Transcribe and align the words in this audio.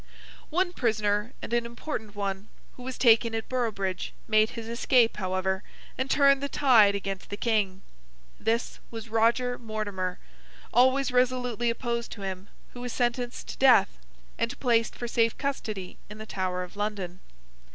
One 0.49 0.73
prisoner, 0.73 1.31
and 1.43 1.53
an 1.53 1.63
important 1.63 2.15
one, 2.15 2.47
who 2.71 2.81
was 2.81 2.97
taken 2.97 3.35
at 3.35 3.47
Boroughbridge, 3.47 4.13
made 4.27 4.49
his 4.49 4.67
escape, 4.67 5.17
however, 5.17 5.61
and 5.95 6.09
turned 6.09 6.41
the 6.41 6.49
tide 6.49 6.95
against 6.95 7.29
the 7.29 7.37
King. 7.37 7.83
This 8.39 8.79
was 8.89 9.09
Roger 9.09 9.59
Mortimer, 9.59 10.17
always 10.73 11.11
resolutely 11.11 11.69
opposed 11.69 12.11
to 12.13 12.23
him, 12.23 12.47
who 12.73 12.81
was 12.81 12.91
sentenced 12.91 13.47
to 13.49 13.57
death, 13.59 13.99
and 14.39 14.59
placed 14.59 14.95
for 14.95 15.07
safe 15.07 15.37
custody 15.37 15.99
in 16.09 16.17
the 16.17 16.25
Tower 16.25 16.63
of 16.63 16.75
London. 16.75 17.19